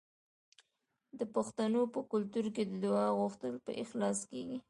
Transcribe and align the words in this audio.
د 1.19 1.21
پښتنو 1.35 1.81
په 1.93 1.99
کلتور 2.11 2.45
کې 2.55 2.63
د 2.65 2.73
دعا 2.83 3.07
غوښتل 3.19 3.53
په 3.65 3.71
اخلاص 3.83 4.19
کیږي. 4.31 4.57